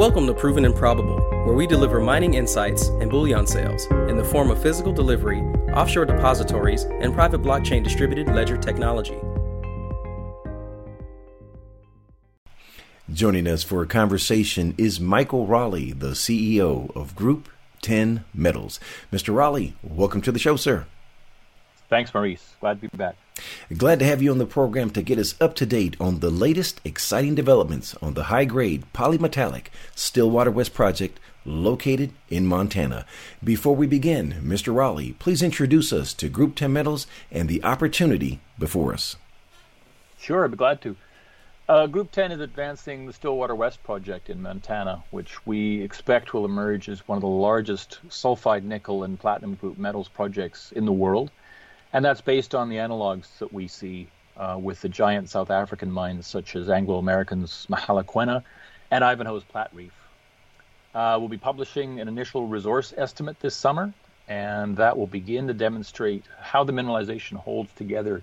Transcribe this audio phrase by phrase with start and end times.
[0.00, 4.24] Welcome to Proven and Probable, where we deliver mining insights and bullion sales in the
[4.24, 5.40] form of physical delivery,
[5.74, 9.18] offshore depositories, and private blockchain distributed ledger technology.
[13.12, 17.50] Joining us for a conversation is Michael Rowley, the CEO of Group
[17.82, 18.80] 10 Metals.
[19.12, 19.34] Mr.
[19.34, 20.86] Rowley, welcome to the show, sir.
[21.90, 22.54] Thanks, Maurice.
[22.58, 23.16] Glad to be back.
[23.76, 26.30] Glad to have you on the program to get us up to date on the
[26.30, 33.06] latest exciting developments on the high grade polymetallic Stillwater West project located in Montana.
[33.42, 34.74] Before we begin, Mr.
[34.74, 39.16] Rowley, please introduce us to Group 10 Metals and the opportunity before us.
[40.18, 40.96] Sure, I'd be glad to.
[41.68, 46.44] Uh, Group 10 is advancing the Stillwater West project in Montana, which we expect will
[46.44, 50.92] emerge as one of the largest sulfide nickel and platinum group metals projects in the
[50.92, 51.30] world.
[51.92, 55.90] And that's based on the analogs that we see uh, with the giant South African
[55.90, 58.42] mines such as Anglo American's Mogalakwena
[58.90, 59.90] and Ivanhoe's Platreef.
[60.94, 63.92] Uh, we'll be publishing an initial resource estimate this summer,
[64.28, 68.22] and that will begin to demonstrate how the mineralization holds together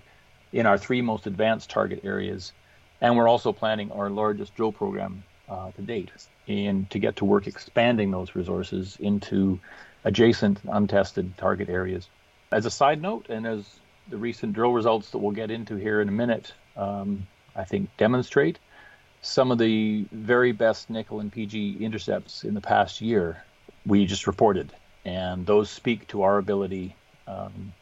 [0.52, 2.52] in our three most advanced target areas
[3.00, 6.10] and we're also planning our largest drill program uh, to date
[6.46, 9.58] and to get to work expanding those resources into
[10.04, 12.08] adjacent untested target areas.
[12.50, 13.64] As a side note, and as
[14.08, 17.94] the recent drill results that we'll get into here in a minute, um, I think
[17.96, 18.58] demonstrate
[19.20, 23.42] some of the very best nickel and PG intercepts in the past year
[23.84, 24.72] we just reported.
[25.04, 26.94] And those speak to our ability
[27.26, 27.72] um,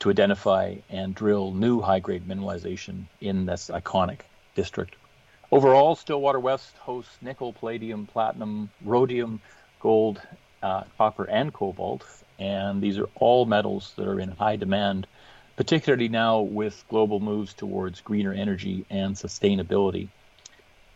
[0.00, 4.20] to identify and drill new high grade mineralization in this iconic
[4.54, 4.96] district.
[5.50, 9.40] Overall, Stillwater West hosts nickel, palladium, platinum, rhodium,
[9.80, 10.20] gold,
[10.62, 12.04] uh, copper, and cobalt,
[12.38, 15.06] and these are all metals that are in high demand,
[15.56, 20.08] particularly now with global moves towards greener energy and sustainability.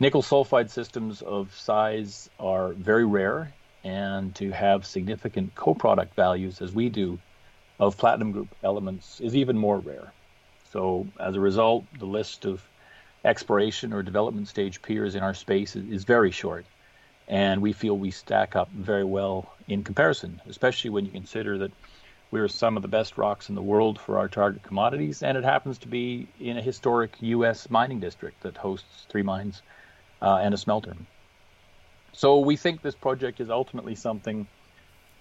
[0.00, 3.52] Nickel sulfide systems of size are very rare,
[3.84, 7.18] and to have significant co-product values, as we do,
[7.80, 10.12] of platinum group elements is even more rare.
[10.72, 12.62] So, as a result, the list of
[13.24, 16.64] exploration or development stage peers in our space is, is very short.
[17.28, 21.72] And we feel we stack up very well in comparison, especially when you consider that
[22.30, 25.44] we're some of the best rocks in the world for our target commodities, and it
[25.44, 27.70] happens to be in a historic U.S.
[27.70, 29.62] mining district that hosts three mines
[30.20, 30.94] uh, and a smelter.
[32.12, 34.46] So we think this project is ultimately something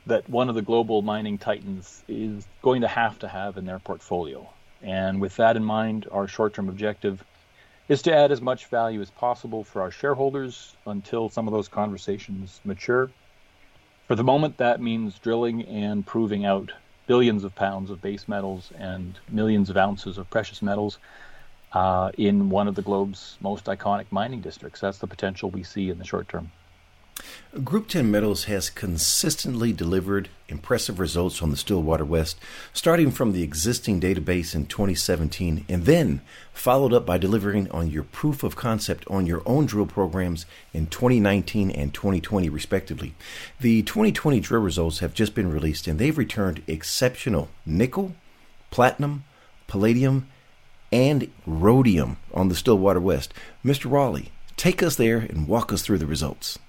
[0.06, 3.80] that one of the global mining titans is going to have to have in their
[3.80, 4.50] portfolio.
[4.82, 7.24] And with that in mind, our short term objective
[7.90, 11.68] is to add as much value as possible for our shareholders until some of those
[11.68, 13.10] conversations mature.
[14.08, 16.72] For the moment, that means drilling and proving out
[17.08, 21.00] billions of pounds of base metals and millions of ounces of precious metals
[21.74, 24.82] uh, in one of the globe's most iconic mining districts.
[24.82, 26.52] That's the potential we see in the short term.
[27.64, 32.38] Group 10 Metals has consistently delivered impressive results on the Stillwater West,
[32.72, 36.22] starting from the existing database in 2017 and then
[36.54, 40.88] followed up by delivering on your proof of concept on your own drill programs in
[40.88, 43.16] 2019 and 2020, respectively.
[43.60, 48.16] The 2020 drill results have just been released and they've returned exceptional nickel,
[48.70, 49.24] platinum,
[49.68, 50.28] palladium,
[50.92, 53.34] and rhodium on the Stillwater West.
[53.66, 53.90] Mr.
[53.90, 56.60] Rowley, take us there and walk us through the results.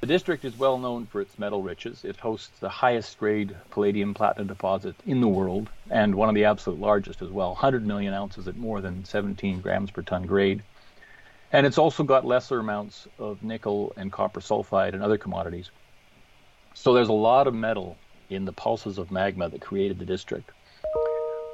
[0.00, 2.06] The district is well known for its metal riches.
[2.06, 6.46] It hosts the highest grade palladium platinum deposit in the world and one of the
[6.46, 10.62] absolute largest as well 100 million ounces at more than 17 grams per ton grade.
[11.52, 15.70] And it's also got lesser amounts of nickel and copper sulfide and other commodities.
[16.72, 17.98] So there's a lot of metal
[18.30, 20.50] in the pulses of magma that created the district.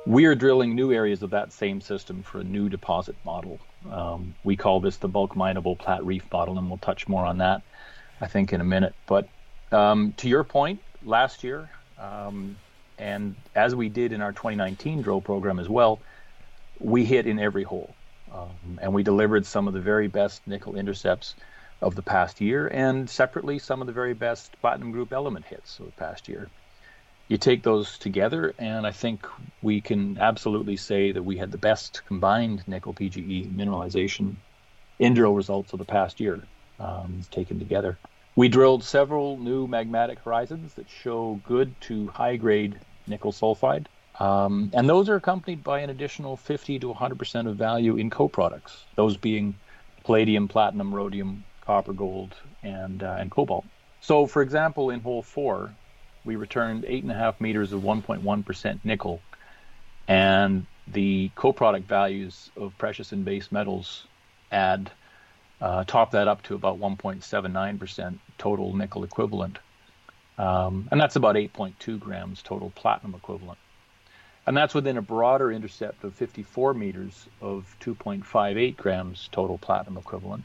[0.06, 3.58] We are drilling new areas of that same system for a new deposit model.
[3.90, 7.62] Um, we call this the bulk mineable Platreef model, and we'll touch more on that
[8.20, 8.94] I think, in a minute.
[9.06, 9.28] But
[9.72, 12.56] um, to your point, last year, um,
[12.98, 16.00] and as we did in our 2019 drill program as well,
[16.78, 17.96] we hit in every hole.
[18.32, 21.34] Um, and we delivered some of the very best nickel intercepts
[21.80, 25.78] of the past year, and separately, some of the very best platinum group element hits
[25.78, 26.50] of the past year.
[27.28, 29.26] You take those together, and I think
[29.60, 34.36] we can absolutely say that we had the best combined nickel PGE mineralization
[34.98, 36.48] in drill results of the past year
[36.78, 37.98] um, taken together.
[38.34, 43.86] We drilled several new magmatic horizons that show good to high grade nickel sulfide.
[44.18, 48.84] Um, and those are accompanied by an additional 50 to 100% of value in co-products,
[48.94, 49.54] those being
[50.04, 53.64] palladium, platinum, rhodium, copper, gold, and, uh, and cobalt.
[54.00, 55.74] So, for example, in hole four,
[56.24, 59.20] we returned 8.5 meters of 1.1% nickel,
[60.08, 64.06] and the co-product values of precious and base metals
[64.52, 64.90] add
[65.60, 69.58] Uh, top that up to about 1.79% total nickel equivalent.
[70.38, 73.58] Um, and that's about 8.2 grams total platinum equivalent.
[74.46, 80.44] And that's within a broader intercept of 54 meters of 2.58 grams total platinum equivalent.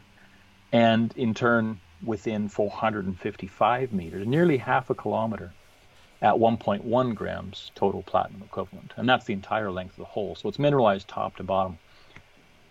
[0.72, 5.52] And in turn, within 455 meters, nearly half a kilometer,
[6.22, 8.94] at 1.1 grams total platinum equivalent.
[8.96, 10.36] And that's the entire length of the hole.
[10.36, 11.80] So it's mineralized top to bottom.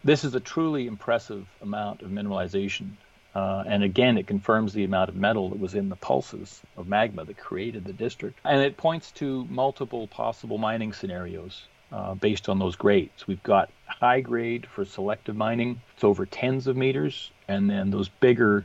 [0.02, 2.92] This is a truly impressive amount of mineralization.
[3.34, 6.88] Uh, and again, it confirms the amount of metal that was in the pulses of
[6.88, 8.38] magma that created the district.
[8.44, 13.26] And it points to multiple possible mining scenarios uh, based on those grades.
[13.26, 18.08] We've got high grade for selective mining, it's over tens of meters, and then those
[18.08, 18.64] bigger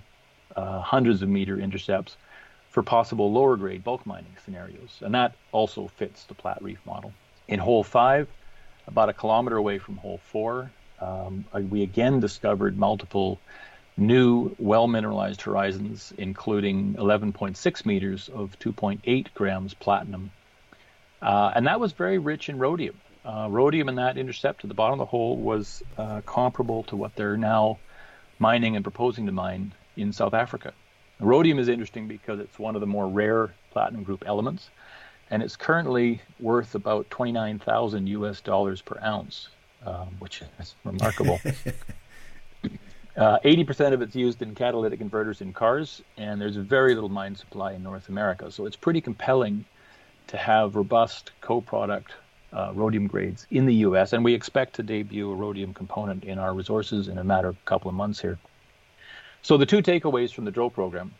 [0.55, 2.15] uh, hundreds of meter intercepts
[2.69, 4.99] for possible lower grade bulk mining scenarios.
[5.01, 7.13] And that also fits the Platreef model.
[7.47, 8.27] In hole five,
[8.87, 13.39] about a kilometer away from hole four, um, we again discovered multiple
[13.97, 20.31] new well mineralized horizons, including 11.6 meters of 2.8 grams platinum.
[21.21, 22.99] Uh, and that was very rich in rhodium.
[23.23, 26.95] Uh, rhodium in that intercept at the bottom of the hole was uh, comparable to
[26.95, 27.77] what they're now
[28.37, 30.73] mining and proposing to mine in South Africa.
[31.19, 34.69] Rhodium is interesting because it's one of the more rare platinum group elements,
[35.31, 39.47] and it's currently worth about 29,000 US dollars per ounce,
[39.85, 41.39] um, which is remarkable.
[43.17, 47.33] Uh, 80% of it's used in catalytic converters in cars, and there's very little mine
[47.33, 48.51] supply in North America.
[48.51, 49.63] So it's pretty compelling
[50.27, 52.11] to have robust co-product
[52.51, 56.39] uh, rhodium grades in the U.S., and we expect to debut a rhodium component in
[56.39, 58.37] our resources in a matter of a couple of months here.
[59.41, 61.13] So the two takeaways from the drill program: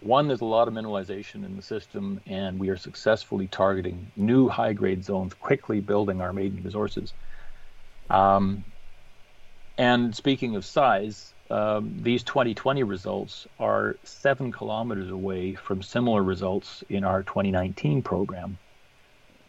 [0.00, 4.48] one, there's a lot of mineralization in the system, and we are successfully targeting new
[4.48, 7.12] high-grade zones, quickly building our maiden resources.
[8.10, 8.64] Um,
[9.78, 16.82] and speaking of size, um, these 2020 results are seven kilometers away from similar results
[16.88, 18.58] in our 2019 program.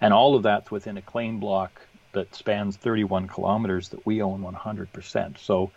[0.02, 1.82] And all of that's within a claim block
[2.14, 5.38] that spans 31 kilometers that we own 100%.
[5.40, 5.72] So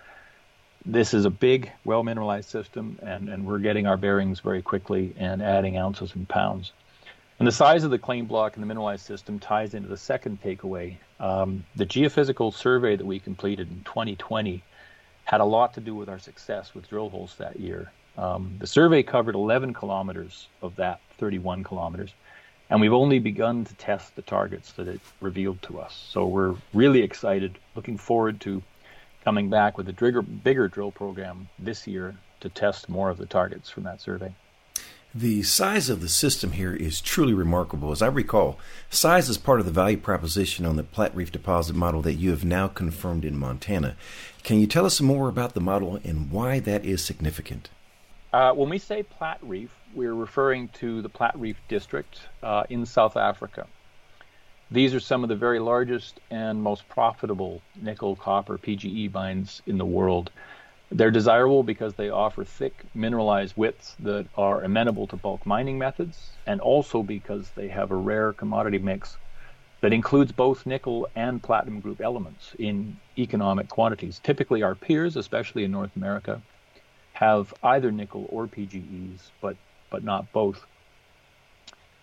[0.84, 5.14] this is a big, well mineralized system, and, and we're getting our bearings very quickly
[5.18, 6.72] and adding ounces and pounds.
[7.38, 10.40] And the size of the claim block in the mineralized system ties into the second
[10.42, 10.96] takeaway.
[11.18, 14.62] Um, the geophysical survey that we completed in 2020
[15.24, 17.90] had a lot to do with our success with drill holes that year.
[18.18, 22.12] Um, the survey covered 11 kilometers of that 31 kilometers,
[22.70, 25.94] and we've only begun to test the targets that it revealed to us.
[26.10, 28.62] So we're really excited, looking forward to
[29.24, 33.26] coming back with a bigger, bigger drill program this year to test more of the
[33.26, 34.32] targets from that survey.
[35.18, 37.90] The size of the system here is truly remarkable.
[37.90, 38.58] As I recall,
[38.90, 42.44] size is part of the value proposition on the Platreef deposit model that you have
[42.44, 43.96] now confirmed in Montana.
[44.42, 47.70] Can you tell us more about the model and why that is significant?
[48.34, 53.66] Uh, when we say Platreef, we're referring to the Platreef district uh, in South Africa.
[54.70, 59.78] These are some of the very largest and most profitable nickel, copper, PGE mines in
[59.78, 60.30] the world.
[60.90, 66.30] They're desirable because they offer thick mineralized widths that are amenable to bulk mining methods,
[66.46, 69.16] and also because they have a rare commodity mix
[69.80, 74.20] that includes both nickel and platinum group elements in economic quantities.
[74.22, 76.40] Typically, our peers, especially in North America,
[77.14, 79.56] have either nickel or PGEs, but,
[79.90, 80.64] but not both.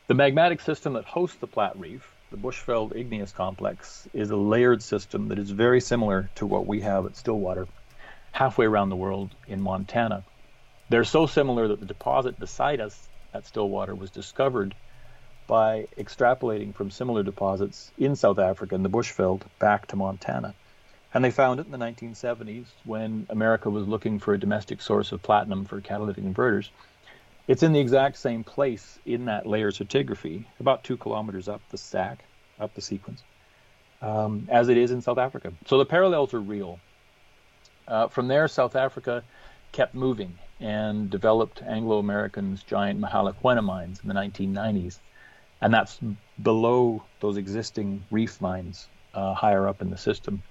[0.07, 5.29] The magmatic system that hosts the Platreef, the Bushveld Igneous Complex, is a layered system
[5.29, 7.67] that is very similar to what we have at Stillwater
[8.33, 10.23] halfway around the world in Montana.
[10.89, 14.75] They're so similar that the deposit beside us at Stillwater was discovered
[15.47, 20.55] by extrapolating from similar deposits in South Africa in the Bushveld back to Montana.
[21.13, 25.11] And they found it in the 1970s when America was looking for a domestic source
[25.11, 26.71] of platinum for catalytic converters.
[27.47, 31.77] It's in the exact same place in that layer stratigraphy, about two kilometers up the
[31.77, 32.23] stack,
[32.59, 33.21] up the sequence,
[34.01, 35.53] um, as it is in South Africa.
[35.67, 36.79] So the parallels are real.
[37.87, 39.23] Uh, from there, South Africa
[39.71, 44.99] kept moving and developed Anglo American's giant Mogalakwena mines in the 1990s.
[45.61, 45.99] And that's
[46.41, 50.43] below those existing reef mines uh, higher up in the system.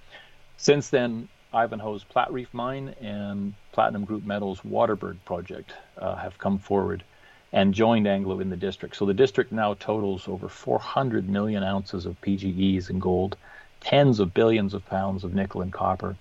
[0.57, 7.03] Since then, Ivanhoe's Platreef mine and Platinum Group Metals Waterberg project uh, have come forward
[7.51, 8.95] and joined Anglo in the district.
[8.95, 13.37] So the district now totals over 400 million ounces of PGEs and gold,
[13.79, 16.15] tens of billions of pounds of nickel and copper,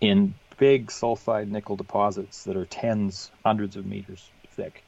[0.00, 4.84] in big sulfide nickel deposits that are tens, hundreds of meters thick.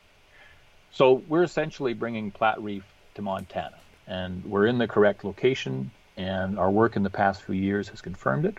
[0.90, 2.82] So we're essentially bringing Platreef
[3.14, 7.54] to Montana, and we're in the correct location, and our work in the past few
[7.54, 8.58] years has confirmed it.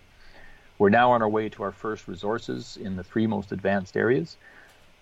[0.80, 4.38] We're now on our way to our first resources in the three most advanced areas.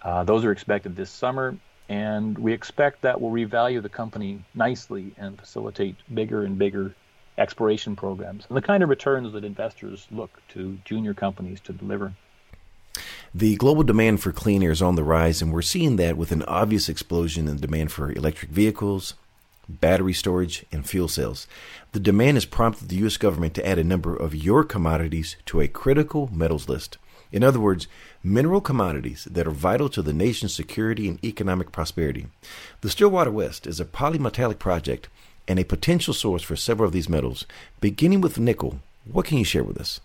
[0.01, 1.55] Uh, those are expected this summer,
[1.87, 6.93] and we expect that will revalue the company nicely and facilitate bigger and bigger
[7.41, 12.13] exploration programs and the kind of returns that investors look to junior companies to deliver.
[13.33, 16.31] The global demand for clean air is on the rise, and we're seeing that with
[16.31, 19.13] an obvious explosion in demand for electric vehicles,
[19.69, 21.47] battery storage, and fuel cells.
[21.93, 23.17] The demand has prompted the U.S.
[23.17, 26.97] government to add a number of your commodities to a critical metals list.
[27.31, 27.87] In other words,
[28.21, 32.27] mineral commodities that are vital to the nation's security and economic prosperity.
[32.81, 35.07] The Stillwater West is a polymetallic project
[35.51, 37.45] and a potential source for several of these metals,
[37.81, 38.79] beginning with nickel.
[39.03, 39.99] What can you share with us?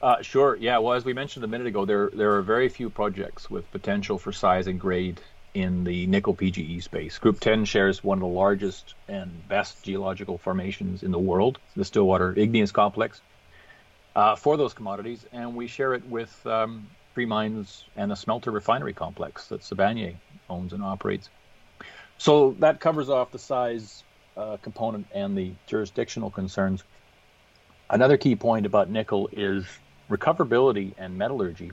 [0.00, 0.54] Uh, sure.
[0.54, 0.78] Yeah.
[0.78, 4.18] Well, as we mentioned a minute ago, there there are very few projects with potential
[4.18, 5.20] for size and grade
[5.52, 7.18] in the nickel PGE space.
[7.18, 11.84] Group 10 shares one of the largest and best geological formations in the world, the
[11.84, 13.20] Stillwater Igneous Complex,
[14.14, 18.52] uh, for those commodities, and we share it with um, three mines and a smelter
[18.52, 20.14] refinery complex that Sibanye
[20.48, 21.28] owns and operates.
[22.18, 23.97] So that covers off the size
[24.38, 26.84] uh, component and the jurisdictional concerns.
[27.90, 29.66] Another key point about nickel is
[30.08, 31.72] recoverability and metallurgy.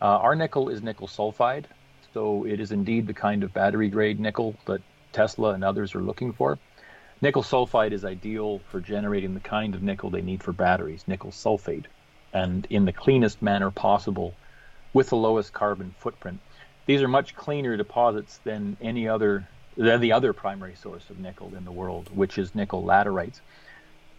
[0.00, 1.64] Uh, our nickel is nickel sulfide,
[2.14, 4.80] so it is indeed the kind of battery grade nickel that
[5.12, 6.58] Tesla and others are looking for.
[7.20, 11.30] Nickel sulfide is ideal for generating the kind of nickel they need for batteries, nickel
[11.30, 11.84] sulfate,
[12.32, 14.34] and in the cleanest manner possible
[14.92, 16.40] with the lowest carbon footprint.
[16.86, 21.54] These are much cleaner deposits than any other than the other primary source of nickel
[21.56, 23.40] in the world, which is nickel laterites.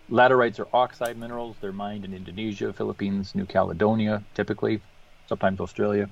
[0.10, 1.56] Laterites are oxide minerals.
[1.62, 4.82] They're mined in Indonesia, Philippines, New Caledonia, typically,
[5.28, 6.10] sometimes Australia.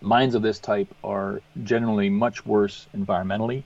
[0.00, 3.62] Mines of this type are generally much worse environmentally.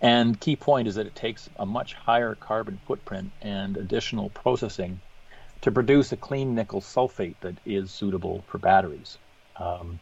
[0.00, 5.00] And key point is that it takes a much higher carbon footprint and additional processing
[5.62, 9.18] to produce a clean nickel sulfate that is suitable for batteries.
[9.56, 10.00] Um,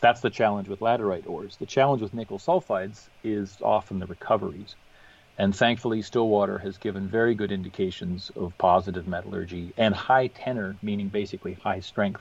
[0.00, 1.56] that's the challenge with laterite ores.
[1.56, 4.76] The challenge with nickel sulfides is often the recoveries.
[5.38, 11.08] And thankfully, Stillwater has given very good indications of positive metallurgy and high tenor, meaning
[11.08, 12.20] basically high strength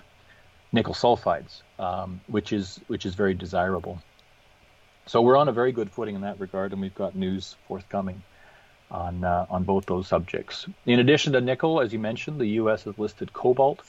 [0.71, 4.01] nickel sulfides, um, which is which is very desirable.
[5.07, 8.21] So we're on a very good footing in that regard, and we've got news forthcoming
[8.91, 10.67] on uh, on both those subjects.
[10.85, 12.83] In addition to nickel, as you mentioned, the U.S.
[12.83, 13.81] has listed cobalt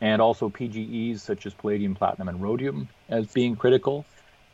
[0.00, 4.04] and also PGEs such as palladium, platinum, and rhodium as being critical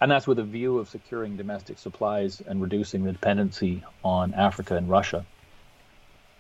[0.01, 4.77] and that's with a view of securing domestic supplies and reducing the dependency on Africa
[4.77, 5.25] and Russia.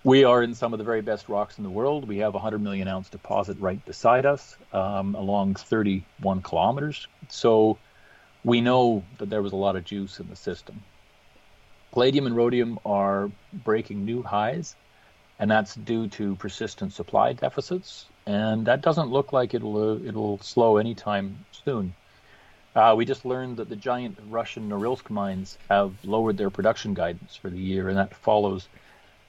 [0.04, 2.06] We are in some of the very best rocks in the world.
[2.06, 7.08] We have a 100 million ounce deposit right beside us um, along 31 kilometers.
[7.28, 7.78] So
[8.44, 10.82] we know that there was a lot of juice in the system.
[11.92, 14.76] Palladium and rhodium are breaking new highs,
[15.38, 18.04] and that's due to persistent supply deficits.
[18.26, 21.94] And that doesn't look like it'll uh, it'll slow anytime soon.
[22.74, 27.34] Uh, we just learned that the giant Russian Norilsk mines have lowered their production guidance
[27.34, 28.68] for the year, and that follows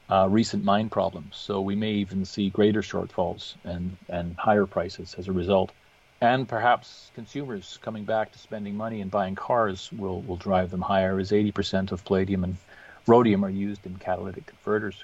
[0.09, 1.35] uh, recent mine problems.
[1.35, 5.71] So we may even see greater shortfalls and, and higher prices as a result.
[6.19, 10.81] And perhaps consumers coming back to spending money and buying cars will, will drive them
[10.81, 12.57] higher, as 80% of palladium and
[13.05, 15.03] rhodium are used in catalytic converters.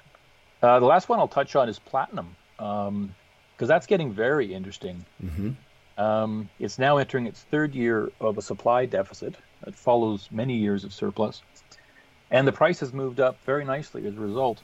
[0.62, 2.36] Uh, the last one I'll touch on is platinum,
[3.56, 5.06] because that's getting very interesting.
[5.24, 5.52] Mm-hmm.
[5.98, 10.84] Um, it's now entering its third year of a supply deficit that follows many years
[10.84, 11.42] of surplus.
[12.32, 14.62] And the price has moved up very nicely as a result.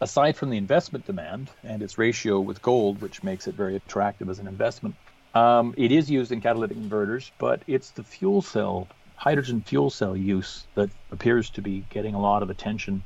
[0.00, 4.28] Aside from the investment demand and its ratio with gold, which makes it very attractive
[4.28, 4.94] as an investment,
[5.34, 10.16] um, it is used in catalytic converters, but it's the fuel cell, hydrogen fuel cell
[10.16, 13.04] use that appears to be getting a lot of attention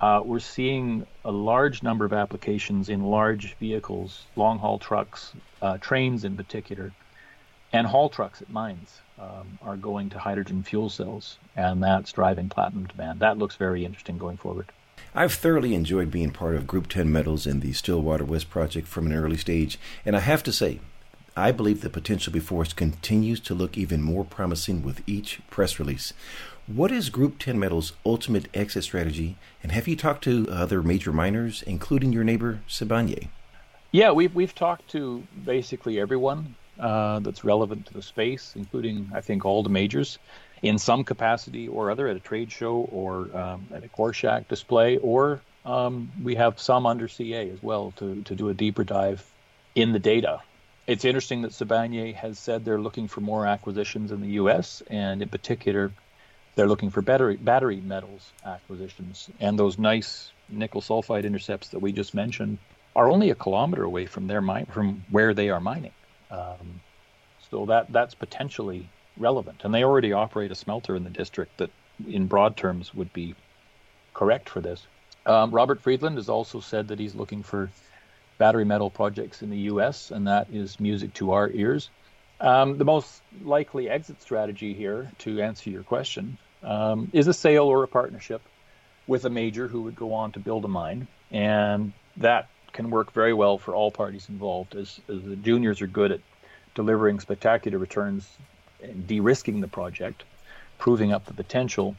[0.00, 5.32] uh, we're seeing a large number of applications in large vehicles, long haul trucks,
[5.62, 6.92] uh, trains in particular,
[7.72, 12.48] and haul trucks at mines um, are going to hydrogen fuel cells, and that's driving
[12.48, 13.20] platinum demand.
[13.20, 14.66] That looks very interesting going forward.
[15.14, 19.06] I've thoroughly enjoyed being part of Group 10 Metals and the Stillwater West project from
[19.06, 20.80] an early stage, and I have to say,
[21.36, 25.80] I believe the potential before us continues to look even more promising with each press
[25.80, 26.12] release.
[26.68, 31.12] What is Group 10 Metals' ultimate exit strategy, and have you talked to other major
[31.12, 33.28] miners, including your neighbor Sibanye?
[33.90, 39.20] Yeah, we've we've talked to basically everyone uh, that's relevant to the space, including I
[39.20, 40.20] think all the majors,
[40.62, 44.46] in some capacity or other at a trade show or um, at a core shack
[44.46, 48.84] display, or um, we have some under CA as well to to do a deeper
[48.84, 49.28] dive
[49.74, 50.40] in the data.
[50.86, 54.82] It's interesting that Sibanye has said they're looking for more acquisitions in the U.S.
[54.88, 55.92] and in particular
[56.54, 61.92] they're looking for battery battery metals acquisitions, and those nice nickel sulfide intercepts that we
[61.92, 62.58] just mentioned
[62.94, 65.92] are only a kilometer away from their mine, from where they are mining.
[66.30, 66.80] Um,
[67.50, 71.70] so that that's potentially relevant, and they already operate a smelter in the district that,
[72.06, 73.34] in broad terms, would be
[74.12, 74.86] correct for this.
[75.26, 77.70] Um, Robert Friedland has also said that he's looking for
[78.38, 81.90] battery metal projects in the U.S., and that is music to our ears.
[82.40, 87.64] Um, the most likely exit strategy here, to answer your question, um, is a sale
[87.64, 88.42] or a partnership
[89.06, 93.12] with a major who would go on to build a mine, and that can work
[93.12, 96.20] very well for all parties involved, as, as the juniors are good at
[96.74, 98.28] delivering spectacular returns
[98.82, 100.24] and de-risking the project,
[100.78, 101.94] proving up the potential.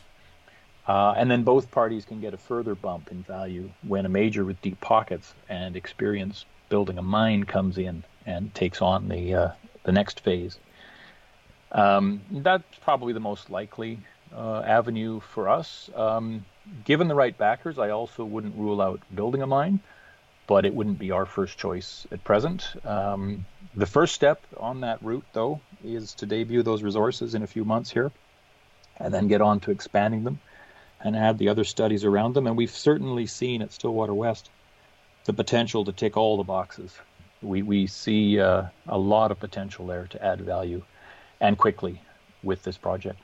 [0.88, 4.46] Uh, and then both parties can get a further bump in value when a major
[4.46, 9.51] with deep pockets and experience building a mine comes in and takes on the uh,
[9.84, 10.60] the next phase.
[11.72, 14.00] Um, that's probably the most likely
[14.36, 15.89] uh, avenue for us.
[15.96, 16.46] Um,
[16.84, 19.80] given the right backers, I also wouldn't rule out building a mine,
[20.48, 22.74] but it wouldn't be our first choice at present.
[22.86, 27.48] Um, the first step on that route, though, is to debut those resources in a
[27.48, 28.12] few months here,
[28.98, 30.39] and then get on to expanding them
[31.03, 32.47] and add the other studies around them.
[32.47, 34.49] And we've certainly seen at Stillwater West
[35.25, 36.93] the potential to tick all the boxes.
[37.41, 40.83] We, we see uh, a lot of potential there to add value
[41.41, 42.01] and quickly
[42.43, 43.19] with this project.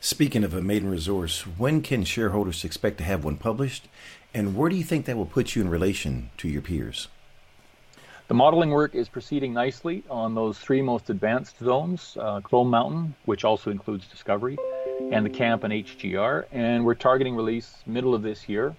[0.00, 3.88] Speaking of a maiden resource, when can shareholders expect to have one published,
[4.32, 7.08] and where do you think that will put you in relation to your peers?
[8.28, 13.14] The modeling work is proceeding nicely on those three most advanced zones uh, Clone Mountain,
[13.24, 14.58] which also includes Discovery,
[15.10, 16.46] and the camp and HGR.
[16.52, 18.74] And we're targeting release middle of this year.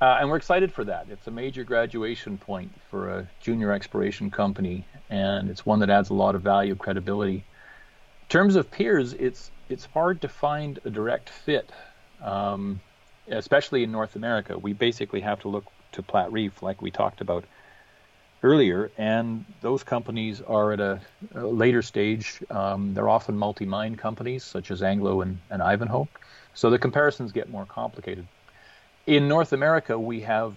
[0.00, 1.06] Uh, and we're excited for that.
[1.10, 6.10] It's a major graduation point for a junior exploration company, and it's one that adds
[6.10, 7.36] a lot of value, credibility.
[7.36, 11.70] In terms of peers, it's it's hard to find a direct fit,
[12.20, 12.80] um,
[13.28, 14.58] especially in North America.
[14.58, 17.44] We basically have to look to Platreef, like we talked about
[18.42, 21.00] earlier, and those companies are at a,
[21.34, 22.42] a later stage.
[22.50, 26.08] Um, they're often multi-mine companies, such as Anglo and, and Ivanhoe.
[26.54, 28.26] So the comparisons get more complicated.
[29.06, 30.56] In North America, we have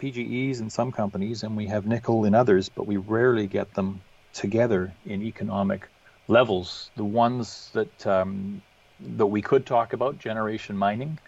[0.00, 4.00] PGEs in some companies, and we have nickel in others, but we rarely get them
[4.32, 5.88] together in economic
[6.28, 6.90] levels.
[6.96, 8.62] The ones that um,
[9.16, 11.18] that we could talk about, Generation Mining,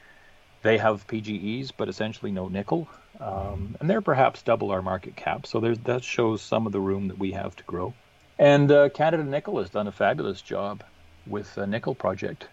[0.63, 2.89] they have PGEs, but essentially no nickel.
[3.21, 5.47] Um, and they're perhaps double our market cap.
[5.47, 7.93] So that shows some of the room that we have to grow.
[8.39, 10.83] And uh, Canada Nickel has done a fabulous job
[11.27, 12.49] with the nickel project.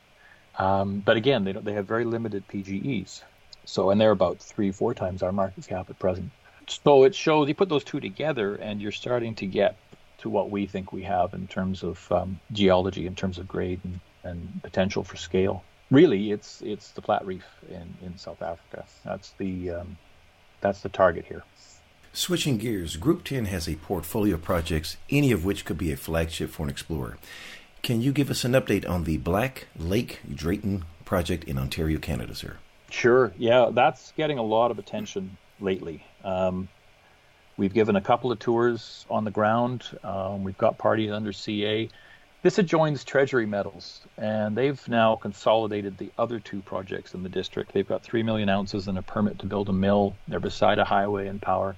[0.58, 3.21] Um, but again, they, they have very limited PGEs.
[3.65, 6.32] So, and they're about three, four times our market cap at present.
[6.67, 9.77] So it shows you put those two together, and you're starting to get
[10.19, 13.80] to what we think we have in terms of um, geology, in terms of grade
[13.84, 15.63] and, and potential for scale.
[15.89, 18.84] Really, it's it's the Platreef in, in South Africa.
[19.06, 19.97] That's the um,
[20.67, 21.43] that's the target here.
[22.12, 25.97] Switching gears, Group 10 has a portfolio of projects, any of which could be a
[25.97, 27.17] flagship for an explorer.
[27.84, 32.36] Can you give us an update on the Black Lake Drayton project in Ontario, Canada,
[32.36, 32.58] sir?
[32.89, 33.32] Sure.
[33.38, 36.03] Yeah, that's getting a lot of attention lately.
[36.23, 36.67] Um,
[37.56, 39.84] we've given a couple of tours on the ground.
[40.03, 41.89] Um, we've got parties under CA.
[42.43, 47.73] This adjoins Treasury Metals, and they've now consolidated the other two projects in the district.
[47.73, 50.15] They've got 3 million ounces and a permit to build a mill.
[50.28, 51.76] They're beside a highway and power.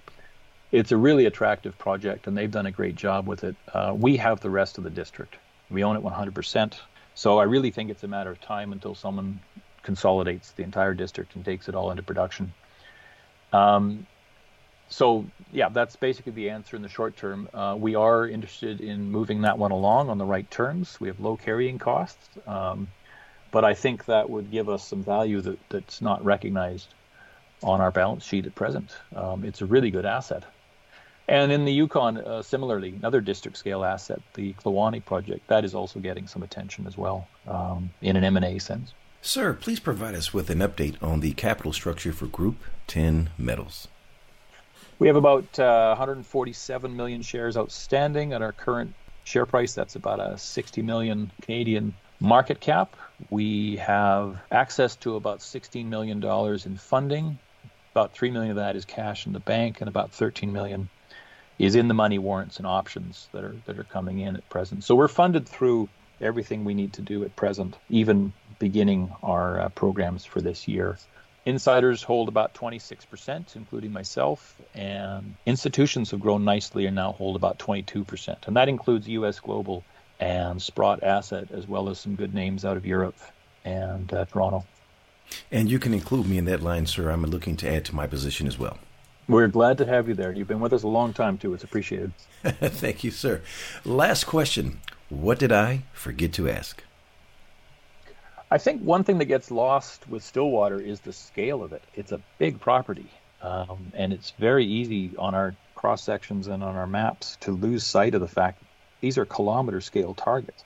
[0.73, 3.55] It's a really attractive project, and they've done a great job with it.
[3.73, 5.37] Uh, we have the rest of the district.
[5.69, 6.73] We own it 100%.
[7.15, 9.39] So I really think it's a matter of time until someone
[9.83, 12.53] consolidates the entire district and takes it all into production.
[13.53, 14.05] Um,
[14.89, 17.47] so yeah, that's basically the answer in the short term.
[17.53, 20.99] Uh, we are interested in moving that one along on the right terms.
[20.99, 22.87] We have low carrying costs, um,
[23.51, 26.87] but I think that would give us some value that, that's not recognized
[27.61, 28.95] on our balance sheet at present.
[29.15, 30.43] Um, it's a really good asset.
[31.27, 35.75] And in the Yukon, uh, similarly, another district scale asset, the Kluane project, that is
[35.75, 38.93] also getting some attention as well um, in an M&A sense.
[39.21, 43.89] Sir, please provide us with an update on the capital structure for Group 10 Metals.
[44.99, 49.73] We have about uh, 147 million shares outstanding at our current share price.
[49.73, 52.97] That's about a 60 million Canadian market cap.
[53.29, 57.39] We have access to about 16 million dollars in funding.
[57.95, 60.89] About 3 million of that is cash in the bank, and about 13 million
[61.59, 64.83] is in the money warrants and options that are that are coming in at present.
[64.83, 69.69] So we're funded through everything we need to do at present, even beginning our uh,
[69.69, 70.97] programs for this year.
[71.45, 77.57] Insiders hold about 26%, including myself, and institutions have grown nicely and now hold about
[77.59, 78.47] 22%.
[78.47, 79.83] And that includes US Global
[80.19, 83.17] and Sprott Asset, as well as some good names out of Europe
[83.63, 84.65] and uh, Toronto.
[85.51, 87.09] And you can include me in that line, sir.
[87.09, 88.77] I'm looking to add to my position as well.
[89.27, 90.31] We're glad to have you there.
[90.31, 91.53] You've been with us a long time, too.
[91.53, 92.13] It's appreciated.
[92.43, 93.41] Thank you, sir.
[93.85, 96.83] Last question What did I forget to ask?
[98.51, 101.83] I think one thing that gets lost with Stillwater is the scale of it.
[101.93, 103.09] It's a big property,
[103.41, 107.85] um, and it's very easy on our cross sections and on our maps to lose
[107.85, 108.61] sight of the fact
[109.01, 110.63] these are kilometer scale targets.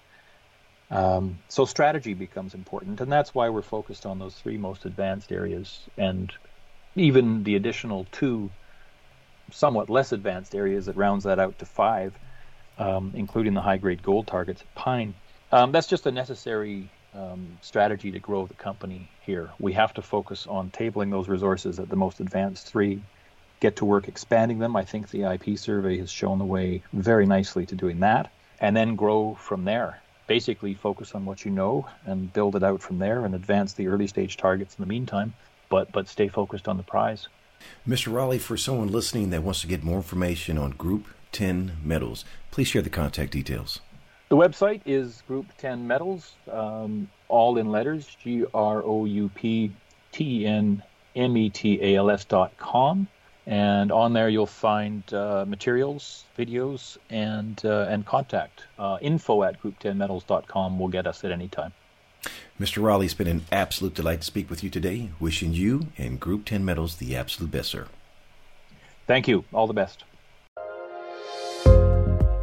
[0.90, 5.32] Um, so strategy becomes important, and that's why we're focused on those three most advanced
[5.32, 6.32] areas and
[6.96, 8.50] even the additional two
[9.52, 12.14] somewhat less advanced areas that rounds that out to five,
[12.78, 15.14] um, including the high grade gold targets at Pine.
[15.52, 19.52] Um, that's just a necessary um, strategy to grow the company here.
[19.60, 23.02] We have to focus on tabling those resources at the most advanced three,
[23.60, 24.76] get to work expanding them.
[24.76, 28.76] I think the IP survey has shown the way very nicely to doing that, and
[28.76, 30.02] then grow from there.
[30.28, 33.88] Basically, focus on what you know and build it out from there and advance the
[33.88, 35.34] early stage targets in the meantime
[35.74, 37.28] but but stay focused on the prize.
[37.88, 38.14] Mr.
[38.14, 42.68] Rowley, for someone listening that wants to get more information on Group 10 Metals, please
[42.68, 43.80] share the contact details.
[44.34, 49.72] The website is Group 10 Metals, um, all in letters, G R O U P
[50.12, 50.82] T N
[51.16, 53.08] M E T A L S dot com.
[53.46, 58.64] And on there you'll find uh, materials, videos, and uh, and contact.
[58.80, 61.72] Uh, info at group10metals.com will get us at any time.
[62.60, 62.82] Mr.
[62.82, 65.12] Rowley, it's been an absolute delight to speak with you today.
[65.20, 67.86] Wishing you and Group 10 Metals the absolute best, sir.
[69.06, 69.46] Thank you.
[69.54, 70.06] All the best.